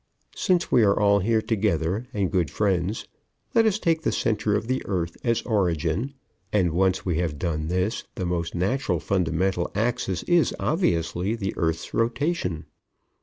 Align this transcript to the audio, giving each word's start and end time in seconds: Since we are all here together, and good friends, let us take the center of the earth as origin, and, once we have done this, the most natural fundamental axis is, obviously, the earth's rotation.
Since 0.35 0.71
we 0.71 0.81
are 0.81 0.99
all 0.99 1.19
here 1.19 1.43
together, 1.43 2.07
and 2.11 2.31
good 2.31 2.49
friends, 2.49 3.07
let 3.53 3.67
us 3.67 3.77
take 3.77 4.01
the 4.01 4.11
center 4.11 4.55
of 4.55 4.65
the 4.65 4.81
earth 4.87 5.15
as 5.23 5.43
origin, 5.43 6.15
and, 6.51 6.71
once 6.71 7.05
we 7.05 7.19
have 7.19 7.37
done 7.37 7.67
this, 7.67 8.05
the 8.15 8.25
most 8.25 8.55
natural 8.55 8.99
fundamental 8.99 9.69
axis 9.75 10.23
is, 10.23 10.55
obviously, 10.59 11.35
the 11.35 11.53
earth's 11.55 11.93
rotation. 11.93 12.65